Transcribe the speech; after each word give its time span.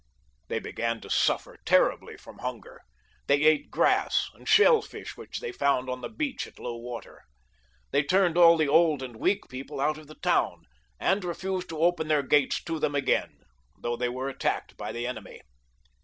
They 0.47 0.59
begc^i 0.59 0.99
to 1.03 1.11
suffer 1.11 1.59
terribly 1.63 2.17
from 2.17 2.39
hunger; 2.39 2.81
they 3.27 3.43
ate 3.43 3.69
grass 3.69 4.31
anii 4.35 4.47
shell 4.47 4.81
fish 4.81 5.15
which 5.15 5.41
they 5.41 5.51
found 5.51 5.91
on 5.91 6.01
the 6.01 6.09
beach 6.09 6.47
at 6.47 6.57
low 6.57 6.75
water; 6.75 7.21
they 7.91 8.01
turned 8.01 8.35
all 8.35 8.57
the 8.57 8.67
old 8.67 9.03
and 9.03 9.17
weak 9.17 9.43
people 9.47 9.79
out 9.79 9.99
of 9.99 10.07
the^town, 10.07 10.61
and 10.99 11.23
refused 11.23 11.69
to 11.69 11.81
open 11.83 12.07
their 12.07 12.23
gates 12.23 12.63
to 12.63 12.79
them 12.79 12.95
again, 12.95 13.41
though 13.77 13.95
they 13.95 14.09
were 14.09 14.27
attacked 14.27 14.75
by 14.75 14.91
the 14.91 15.05
enemy. 15.05 15.39